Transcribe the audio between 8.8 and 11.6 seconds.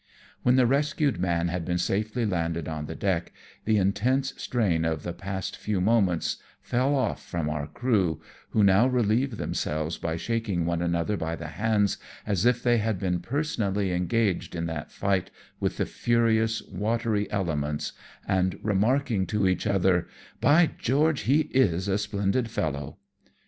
relieved themselves by shaking one another by the